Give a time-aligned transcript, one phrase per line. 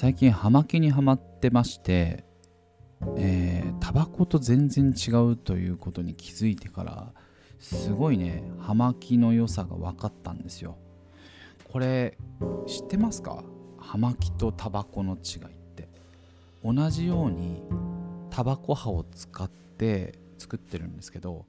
[0.00, 2.24] 最近葉巻にはまってまして
[3.18, 7.12] えー、タバコと全然違うということに気づいてから
[7.58, 10.78] すごいね葉巻の良さが分かったんですよ。
[11.70, 12.16] これ
[12.66, 13.44] 知ってますか？
[13.78, 15.86] 葉巻とタバコの違いって。
[16.64, 17.62] 同じように
[18.30, 21.44] タバコ葉を使って作ってるんですけど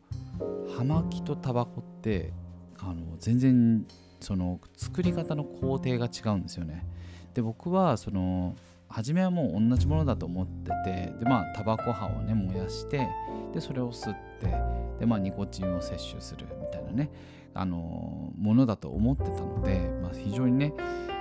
[0.75, 2.33] 葉巻とタバコって
[2.79, 3.88] あの全然
[4.20, 6.86] その作り方の工程が違うんですよね。
[7.34, 8.56] で僕はその
[8.90, 13.07] 初めはもう同じものだと思っててでまあタバコ葉をね燃やして
[13.54, 14.54] でそれを吸って
[15.00, 17.10] でまあニコチンを摂取するみたいなね
[17.54, 20.74] あのものだと思ってたので、まあ、非常にね、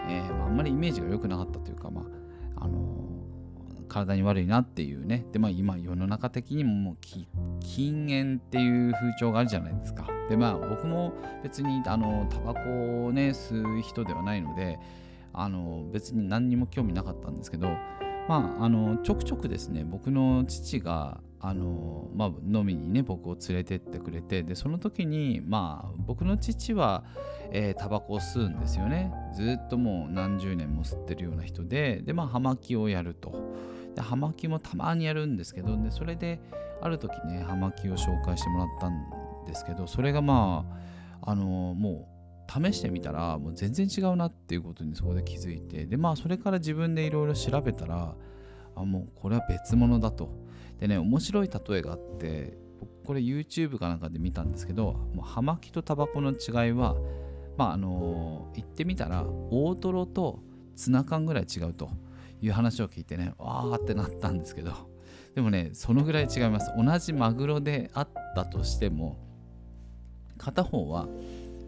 [0.09, 2.03] えーあ、あんまりイメージが良くなかったというかま
[2.57, 3.01] ああの
[3.89, 6.97] 体に悪いなっていうねでまあ今世の中的にももう
[7.61, 10.07] 禁煙っていう風潮があるじゃないですか。
[10.29, 14.79] でまあ僕も別にあのタバコをね吸う人ではないので
[15.33, 17.69] あの別に何にも興味なかったんですけど、
[18.29, 27.05] まあ、あのちょくちょくですね僕の父があの、まあ、飲みにね僕を連れてってくれてでその時に、まあ、僕の父は、
[27.51, 29.13] え、タバコを吸うんですよね。
[29.35, 33.33] ずっともう何十年も吸ってるような人ででまあ葉巻をやると。
[33.95, 36.41] で葉巻もたまにやるんですけどでそれで
[36.81, 39.05] ある時ね葉巻を紹介してもらったん
[39.47, 40.65] ですけどそれがま
[41.23, 42.07] ああのもう
[42.51, 48.15] 試してみたらもう全然違うなっていうことにそこで気づいてでまあそれから自分でいろいろ調べたら
[48.75, 50.31] あもうこれは別物だと。
[50.79, 52.57] でね面白い例えがあって
[53.05, 56.97] これ YouTube かなんかで見たんですけどもう葉巻とタバコの違いは
[57.57, 60.41] まああの言ってみたら大トロと
[60.77, 61.91] ツナ缶ぐらい違うと
[62.41, 64.73] いう話を聞いてねわーってなったんですけど
[65.35, 66.73] でもねそのぐらい違います。
[66.77, 69.19] 同じマグロであったとしても
[70.39, 71.07] 片方は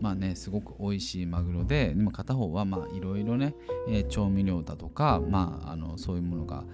[0.02, 3.54] まあねすごく美味しいマグロででも片方はまあいろいろね、
[3.88, 6.64] えー、調味料だとかまああのそういうものが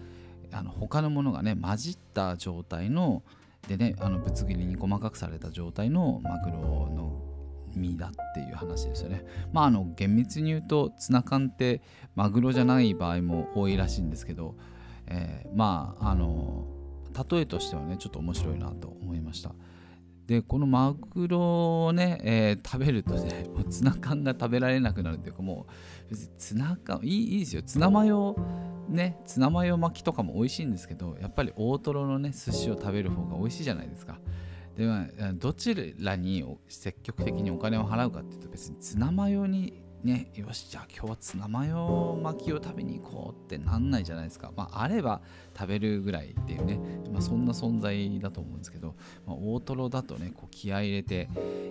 [0.50, 3.22] あの他のものがね混じった状態の
[3.69, 6.58] でねあのぶつ切りに細かくされた状態のマグロ
[6.88, 7.22] の
[7.76, 9.26] 身だっていう話ですよね。
[9.53, 11.82] まああの厳密に言うとツナ缶って
[12.14, 14.56] マグロじゃない場合も多いらしいんですけど、
[15.06, 16.66] えー、まああの
[17.30, 19.53] 例えとしてはねちょっと面白いなと思いました。
[20.28, 25.66] でこのマグロをね、えー、食べるとね もうツナ缶が食べられなくなるっていうかも
[26.06, 27.62] う別にツナ缶いいいいですよ。
[27.62, 28.37] ツナマヨ
[28.91, 34.21] ねツナマヨ巻きとかも美味しいんですけどやっぱり大トロのね寿司を食べる方が美味しいじゃないですか。
[34.77, 44.53] ではどちらに積極的にお金を払うかっていうと別にツナマヨにね、よし、じゃあ今日はツナマヨ巻きを食べに行こうってなんないじゃないですか。
[44.56, 45.20] まあ、あれば
[45.59, 46.78] 食べるぐらいっていうね、
[47.12, 48.94] まあ、そんな存在だと思うんですけど、
[49.26, 51.28] まあ、大トロだとね、こう気合入れて、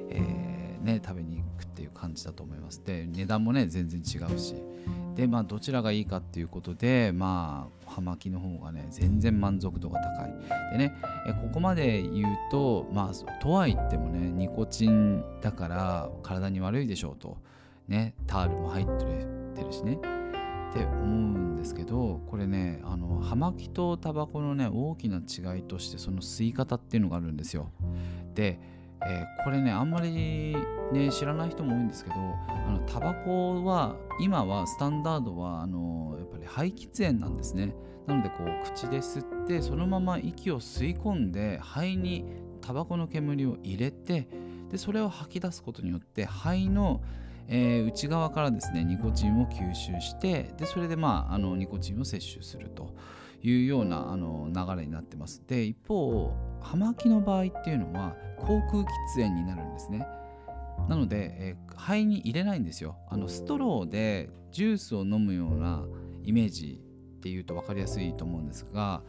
[0.10, 2.84] えー、ね、食べに行くっていう感じだと思います。
[2.84, 4.56] で、値段もね、全然違うし。
[5.16, 10.34] で、まあ、どちらがいいかっていうことで、まあ、葉巻の方がね、全然満足度が高い。
[10.74, 10.94] でね、
[11.26, 17.38] えここまで言うと、まあ、とは言ってもね、ニコチンだから体に悪いでしょうと。
[17.88, 18.86] ねタールも入っ
[19.56, 20.00] てるしね。
[20.70, 27.72] って思うんですけどこれねあの葉巻とタバコのね大きな違いとしてその吸い方っていうのがあるんですよ。
[28.36, 28.60] で、
[29.06, 30.56] えー、これねあんまり
[30.92, 37.74] ね知らない人も多いんですけどあのタバコは今はスタンダードはあのやっぱり排気煙なんですね。
[38.06, 42.26] なのでこう口で吸ってそのまま息を吸い込んで肺に
[42.62, 44.28] タバコの煙を入れて
[44.70, 47.02] でそれを吐き出すことによって肺の
[47.48, 52.94] えー、内側からですねニコチンを吸収してでそれでまああのニコチンを摂取すると
[53.42, 55.44] いうようなあの流れになってます。
[55.48, 58.86] で一方葉巻の場合っていうのは口腔喫
[59.16, 60.08] 煙になるんですね。
[60.90, 62.98] なので、えー、肺に入れないんですよ。
[63.10, 65.86] あのストローでジュースを飲むような
[66.24, 66.82] イメージ
[67.18, 69.02] っていうと分かりやすいと思うんですが、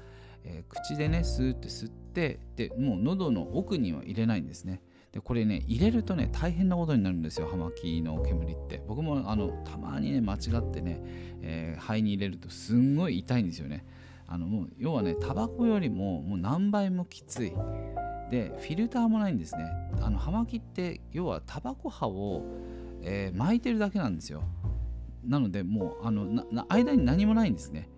[0.45, 4.83] えー、口でねスーって吸ってでもう喉の奥には入れないんですね。
[5.13, 8.83] でこれね入れるとね大変なことになるんですよ葉巻の煙って。
[8.87, 11.01] 僕もあのたまにね間違ってね、
[11.43, 13.87] えー、肺に入れるとすんごい痛いんですよね。
[14.27, 17.53] あのもう要はねタバコよりももう何倍もきつい。
[18.31, 19.65] でフィルターもないんですね。
[20.03, 22.45] あの葉巻って要はタバコ葉を、
[23.03, 24.43] えー、巻いてるだけなんですよ。
[25.25, 27.89] なのでもうあの間に何もないんですね。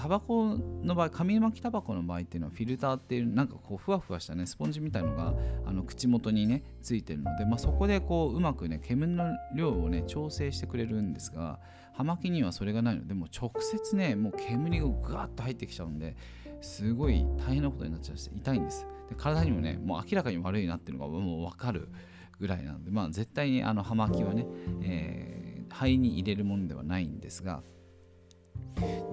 [0.00, 5.34] タバコの場合紙巻きタバコの場合っていうのはフィルターっていうなんかこうふわふわしたねスポンジみたいのが
[5.66, 11.60] あの口元にねついてるので、まあ、そこでこううまくね煙の量をね調整してくれるんですが
[11.92, 16.16] 葉巻にはそれがないのでもう直接ねもう煙がぐわっと入ってきちゃうんで
[16.62, 18.86] すごい大変なことになっちゃうし痛いんです。
[19.10, 21.90] で体にもねもう明らかに悪いなっていうのがもう分かる
[22.38, 24.46] ぐらいなのでまあ絶対にあの葉巻はね、
[24.82, 27.62] えー、肺に入れるものではないんですが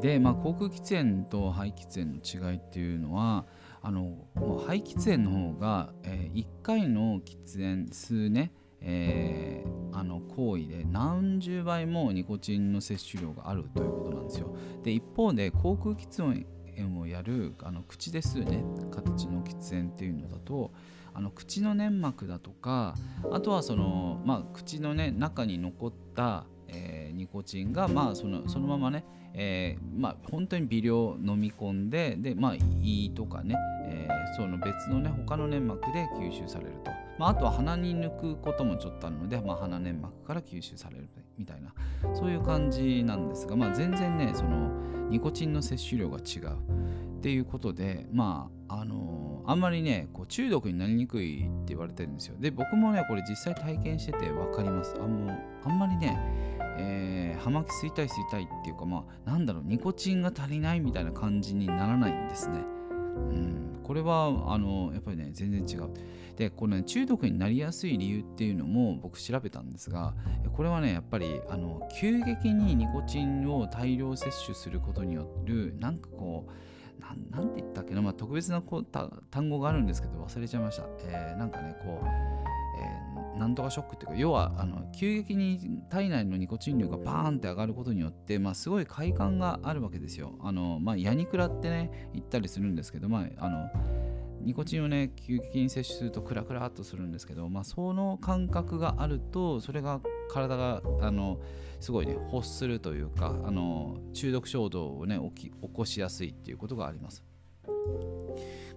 [0.02, 3.46] で、まあ、口腔喫煙と肺喫煙の違いっていうのは
[3.82, 4.02] あの
[4.36, 8.52] もう肺喫煙の方が、えー、1回の喫煙数ね、
[8.82, 14.56] えー、あの行為で何十倍もニコチンの摂取量があるということなんですよ。
[14.84, 16.46] で一方で口腔喫
[16.76, 20.72] 煙をやるあの口で吸うね形の喫煙っていうのだと
[21.18, 22.94] あの口の粘膜だとか
[23.32, 29.04] あとはその、まあ、口の、ね、中に残った、えー、ニコチンが、まあ、そのそのままね、
[29.34, 33.56] えー、まあ、本当に微量飲み込んでで、まあ、胃とかね、
[33.86, 41.74] えー、その別のね他の粘膜で吸収されると、まあ、あとは鼻に抜くこともちょっとあるので、まあ、鼻粘膜から吸収されるみたいな
[42.16, 44.72] そういう感じなんですが、まあ、全然ねその
[45.10, 46.58] ニコチンの摂取量が違う。
[47.18, 52.36] っていうことでまああのー、あんまりねこう中毒になりにくいって言われてるんですよ。
[52.40, 54.96] で僕もねこれ実際体験してて分かります。
[55.00, 56.18] あもうあんまりね
[56.80, 62.60] えー、葉巻吸いたい吸いたいっていうかまあなんだろうニコチンが足りないみたいな感じにならないんですね。
[63.16, 63.80] うん。
[63.84, 65.90] これはあのやっぱりね全然違う。
[66.36, 70.14] でこの、ね、中毒になりやすい理由っていうのも僕調べたんですが
[70.56, 76.52] これはねやっぱりあの急激にニコチンを大量摂取することによるなんかこう
[77.32, 78.86] 何て言ったっけな、まあ、特別なこう
[79.32, 80.84] 単語があるんですけど忘れちゃいました。
[81.06, 90.36] えー、なんかね、こう、えー、なんとかショックっていうか、要はあの急激に体内のニコチン量がバーンって上がることによって、まあ、すごい快感があるわけですよ。
[90.42, 93.70] あのまあ、ヤニクラってね、言ったりするんですけど、まあ、あの
[94.48, 100.00] ニコチンをね急激に摂取するとクラクラっとするんですけど、まあ、その感覚があるとそれが
[100.30, 101.42] 体があの
[101.82, 107.26] すごいね欲するというかあの中毒衝動をね起き起こしやすいっていうことがあります。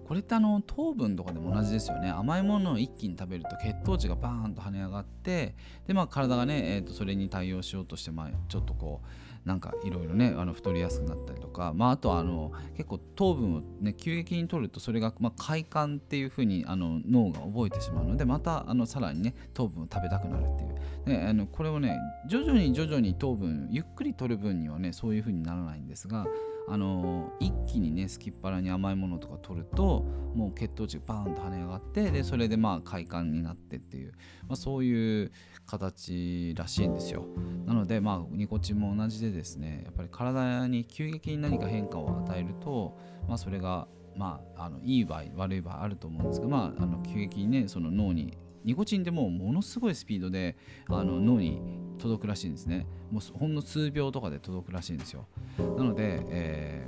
[0.05, 5.55] これってあの糖分とかでも同じですよね甘いものを一気に食べると血糖値がバーンと跳ね上がって
[5.87, 9.07] でまあ体がね、えー、とそれに対応しようとして、まあ、ちょっとこう
[9.45, 21.97] なんかいろいろねあの太りやすくなったりとか、まあ、あとはあの結構糖分を、ね、急激に取るとそれが、まあ、快感っていうふうにあの脳が覚えてしまうのでまたあのさらにね糖分を食べたくなるっていう、ね、あのこれをね
[22.29, 26.27] 徐々に徐々に糖分ゆっくり取る分にはねそういうふうにならないんですが
[26.67, 30.05] あの一気にねすきっ腹に甘いものとか取ると
[30.35, 34.13] もう血糖値がバーンと跳ね上がってでそれでまあ快感になってっていう、
[34.47, 35.31] まあ、そういう
[35.65, 37.25] 形らしいんですよ。
[37.65, 42.97] なのでまあニコチンも同じでですねやっぱり体に急激に何か変化を与えると、
[43.27, 50.55] まあ、それがまあ、あのいい場合悪い場合あると思うんですが、まあ、あの急激にねその脳にニコチンでもものすごいスピードで
[50.89, 51.61] あの脳に
[52.01, 52.87] 届くらしいんですね。
[53.11, 55.27] もうほんの数秒とかで届くらしいんですよ。
[55.57, 56.87] なので、え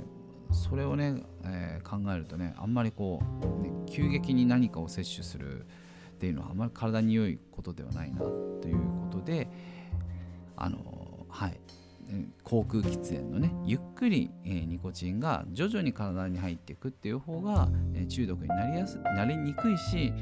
[0.50, 5.64] ー、それをね、えー、考えるとねあんまりこう、ね、急激に何かを摂取するっ
[6.18, 8.76] ていうのはあんまり体に良いことではないなという
[9.10, 9.48] ことで
[10.56, 11.60] あのはい。
[12.44, 20.12] 口腔喫煙のねゆっくり、えー、ニコチンが徐々に体に入っていくっていう方が、えー、中毒になりやすなりにくいし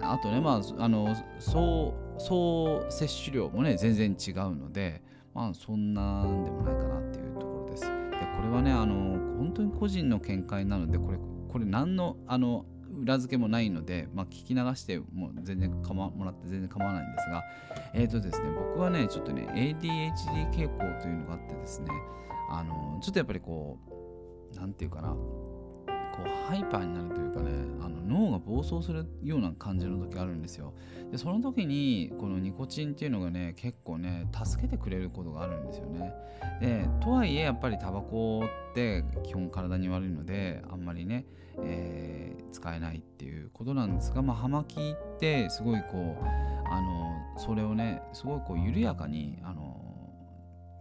[0.00, 5.02] あとねまああの総総摂取量もね全然違うので
[5.34, 7.82] まあそんなんでもないかなっていうところです。
[7.82, 7.88] で
[8.36, 11.18] これはねあの本当に個人の見解なのでこれ
[11.48, 12.66] これ何のあの
[13.02, 17.44] 裏付けもないので、まあ、聞き流しても全然かまもらって全然構わないんですが、
[17.94, 21.88] え、ー、とですね、僕はね、ちょっとね、ADHD 傾向というのがあってですね、
[22.50, 23.78] あの、ちょっとやっぱりこ
[24.52, 25.16] う、なんていうかな、
[26.18, 30.74] こうハイパーになるというかねあの脳が暴走するような感じの時あるんですよ。
[31.10, 36.12] でその時にこのニコチンっていうのがね結構ね助けてくれることがあるんですよね。
[36.60, 41.24] でとはいえやっぱりタバコって基本体に悪いのであんまりね、
[41.62, 46.24] えー、使えないっていうことなんですがまあ葉巻ってすごいこう
[46.70, 49.88] あのそれをねすごいこう緩やかにあの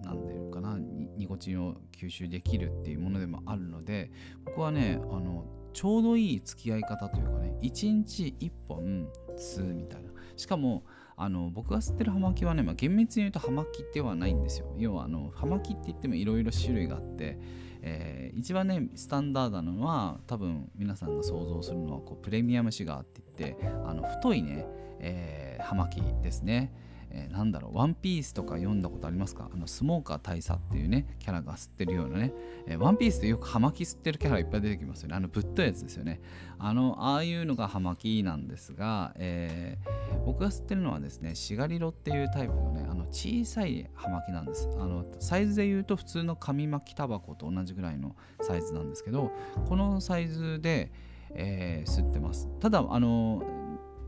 [0.03, 0.77] 何ていうかな
[1.17, 4.11] ニコチンを吸収できるっていうものでもあるので
[4.45, 9.07] 僕はねあのちょうどいい付き合い方というかね1日1本
[9.37, 10.83] 吸うみたいなしかも
[11.15, 17.39] あの僕が吸ってる葉巻はね、まあ、厳密に言うと葉巻ではないんですよ要はあの葉巻って言ってもいろいろ種類があって
[17.81, 24.65] えー、一番ねスタンダードなのは多分皆さんが想像するのはこうプレミアムシガーって言ってあの太いね、
[24.99, 26.73] えー、葉巻ですね。
[27.09, 29.49] えー、なんだろう、ワンピースとか読んだことありますか？
[29.53, 32.33] あのスモーカー大佐っていうね、キャラが吸ってるようなね、
[32.67, 35.15] えー、ワンピースってよく葉巻吸ってるキャラいっぱい出てきますよね。
[35.15, 36.21] あのぶっといやつですよね。
[36.59, 44.67] あの、ああいうのが葉巻なんですが、えー、僕が吸ってるのはですね、シガリロっていうタイプのね、あの小さい葉巻なんです。
[44.79, 49.31] あの、サイズで言うと普通の紙巻きタバコと同じぐらいのサイズなんですけど、
[49.67, 50.91] このサイズで、
[51.31, 52.49] えー、吸ってます。
[52.59, 53.43] ただ、あの、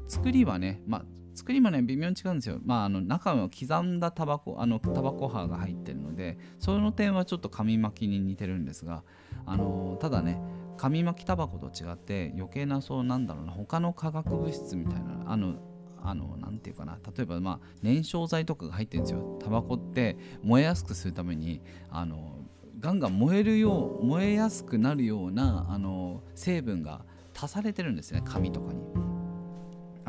[0.07, 1.05] 作りはね、まあ、
[1.39, 9.03] 作りもね微妙に違うんですよまああの中は刻んだタバコあのタバコ葉が入ってるのでその点はちょっと紙巻きに似てるんですが
[9.45, 10.41] あのただね
[10.77, 15.55] 紙巻きタバコと違って余計なそうなんだろうな他の化学物質みたいなあの
[16.01, 22.39] あのなて言うかな例えばまあ燃焼剤とかが入ってるんですよタバコって燃えやすくするためにあの
[22.81, 27.01] ガンガン燃えるよう燃えやすくなるようなあの成分が
[27.33, 28.98] 足されてるんですね紙とかに。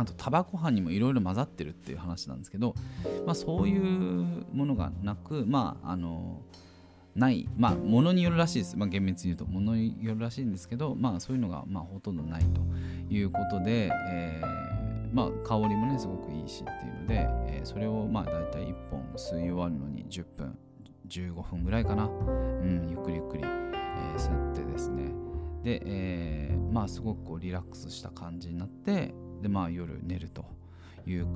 [0.01, 2.75] あとタバコ葉にもいろいろ混ざってるっていう話なんですけど、
[3.27, 3.83] まあ、そういう
[4.53, 6.41] ものがなくまああの
[7.15, 12.63] ないまあものによるらしいです、まあ、厳密に言うとものによるらしいんですけどまあそういうのがまあほとんどないと
[13.13, 20.57] いうことで、えー、まあ香りもねすごくいいしっていうので、えー、それをまあ大体1本吸い終わるのに10分
[21.09, 25.13] 15分ぐらいかな、うん、ゆっくりゆっくり、えー、吸ってですね。
[25.65, 30.45] で、えー、まあすごくこうリラックスした感じになってでまあ夜寝ると
[31.07, 31.27] いう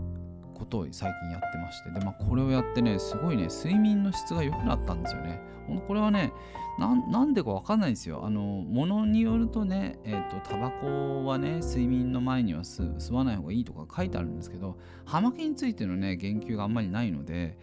[0.55, 5.41] ことを最近やってましてでまあこれをやってねすごいね睡眠の質が良くなったんですよね。
[5.89, 6.33] これはね
[6.79, 8.23] なんでかわかんないんですよ。
[8.25, 17.57] あのものによるとねえっ、ー、とタバコはね睡眠の前には吸わない方がいいとか書いてあるんですけど葉巻についてのね言及があんまりないので、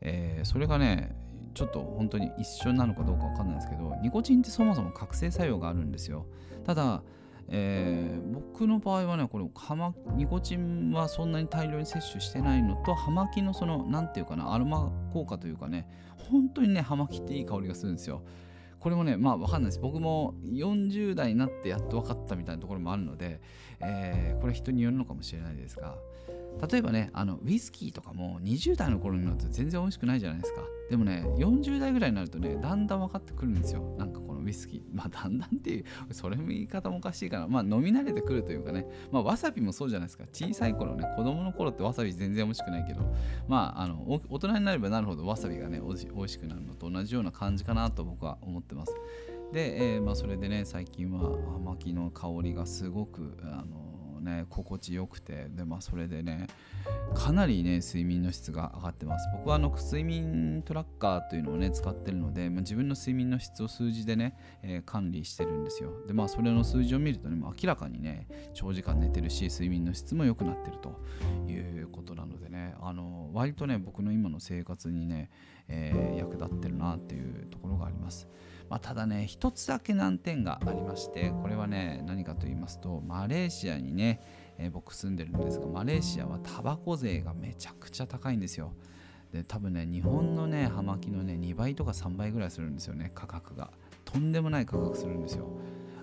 [0.00, 1.16] えー、それがね
[1.54, 6.26] ちょっと本当に一緒なのかどうかわかんないですけどニコチンってそもそも覚醒作用があるんですよ。
[6.64, 7.02] ただ
[7.50, 9.44] えー、僕の場合はねこれ
[10.14, 15.88] ニコチンはそんなに大量に摂取してないのと葉巻のその何ていうかなアロマ効果というかね
[16.30, 18.22] 本当にね葉巻っていい香りがするんですよ。
[18.80, 19.80] これもねまあ分かんないです。
[19.80, 23.40] 僕も40代になってやっと分かったみたいなところもあるので、
[23.80, 25.96] えー、これ人によるのかもしれないですが
[26.70, 30.62] 例えばねあのウイスキーとかも20代の頃になると全然美味しくないじゃないですか。
[30.90, 33.94] でもね40代ぐらいになるとねだんだん分かってくるんですよ。
[33.98, 34.82] なんかこのウイスキー。
[34.92, 37.46] まあだんだんっていうそれも言い方もおかしいかな。
[37.46, 38.86] まあ飲み慣れてくるというかね。
[39.12, 40.24] まあわさびもそうじゃないですか。
[40.32, 43.02] 小さい頃ね子供の頃ってわさび全然美味しくないけど。
[43.48, 48.94] まああの大人になればなるほどわさびがね美味しくなるのと同じような感じかなと僕は思ってます。
[49.52, 53.87] で、えー、まあ、それでね最近は葉巻の香りがすごくあの
[54.20, 56.46] ね心地よくてでまあそれでね
[57.14, 59.28] かなりね睡眠の質が上がってます。
[59.32, 65.92] 僕はあの睡眠トラッカーというのをね使ってるので、まあ、自分の睡眠の質を数字でね、えー、管理してるんですよ。
[66.06, 71.00] でまあそれの数字を見るとね明らかにね長時間寝てるし睡眠の質も良くなってると
[71.50, 75.30] いうことなのでねあの割とね僕の今の生活にね、
[75.68, 78.28] えー、役立ってるなっていうところがあります。
[78.68, 84.20] まあ、ただね一つだけ難点がありましてこれはね何かと言いますとマレーシアにね、
[84.58, 88.72] えー、僕住んでるんですがマレーシアはタバコ税がめちゃくちゃ高いんですよ。
[89.32, 93.70] で多分ね日本のね葉巻のね2倍とか3倍ぐらいするんですよね価格が。
[94.04, 95.48] とんでもない価格するんですよ。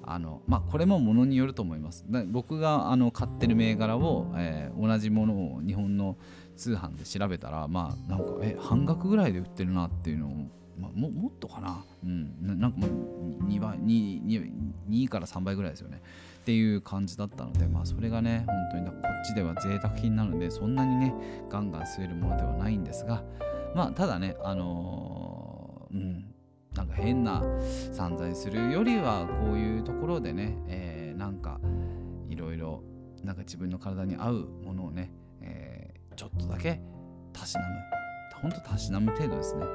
[0.08, 2.06] あのまあこれもものによると思います。
[2.28, 6.18] 僕があの買ってる銘柄を、えー、同じものを日本の
[6.56, 10.32] 通販で調べたらまあなんかえ半額ぐらいで売ってるなっていうのを
[10.77, 14.51] まあ、ももっとかな、うん、ななんかもう2倍 2, 2,
[14.89, 16.01] 2から3倍ぐらいですよね。
[16.41, 21.13] っていう感じだったので、まあ、それがね本当にこっちでは贅沢品なのでそんなにね
[21.50, 23.24] ガンガン吸えるものではないんですが
[23.74, 26.36] まあただねあのー、うん。
[26.75, 27.41] なんか変な
[27.94, 31.60] 散財するよりはこういうところでね、えー、なんか
[32.29, 32.84] いろいろ
[33.24, 36.82] なんか自分の体に合うものをね、えー、ちょっとだけ
[37.32, 38.05] たしなむ。
[38.46, 39.64] ほんとたしなむ程度ですね。
[39.64, 39.66] う、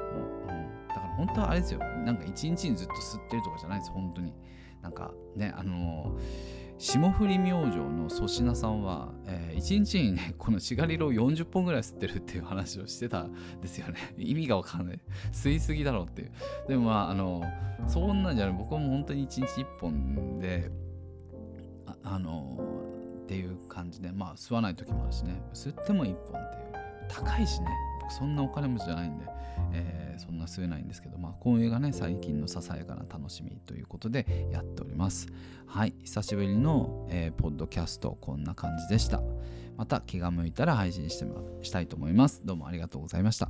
[0.45, 0.87] ん。
[0.87, 1.79] だから本当はあれですよ。
[2.05, 3.91] なんか一日にずっと吸ってるとかじゃないです。
[3.91, 4.33] 本当に。
[4.81, 6.17] なんかねあの
[6.77, 13.99] 霜降り明星の粗品さんは、えー、1日にね このシガリロを40本ぐらい吸ってるっていう話をしてたんですよね。
[14.17, 14.99] 意味がわかんない。
[15.33, 16.31] 吸いすぎだろうっていう。
[16.69, 17.43] でもまああの
[17.87, 18.55] そんなんじゃない。
[18.57, 20.71] 僕も本当に1日1本で
[21.85, 22.57] ああの
[23.23, 25.43] っていう感じでまあ吸わない時もあるしね。
[25.53, 26.71] 吸っても1本っていう。
[27.09, 27.67] 高いしね。
[28.11, 29.25] 僕そんなお金持ちじゃないんで、
[29.73, 35.27] えー、そんな吸えないんですけど、まあ、こういうがね最近のささやかな楽しみということでやっております。
[35.65, 35.93] はい。
[36.03, 39.21] 久しぶりの、えー、ポッドキャストこんな感じでした。
[39.77, 41.25] また気が向いたら配信して
[41.61, 42.41] したいと思います。
[42.43, 43.49] どうもありがとうございました。